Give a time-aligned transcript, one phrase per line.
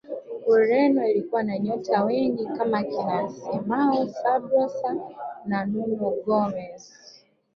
[0.49, 4.95] ureno ilikuwa na nyota wengi kama kina simao sabrosa
[5.45, 6.91] na nuno gomez